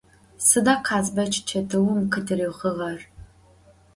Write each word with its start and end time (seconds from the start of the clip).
Sıda 0.47 0.75
Khazbeç 0.87 1.33
çetıum 1.47 2.01
khıtırixığer? 2.11 2.99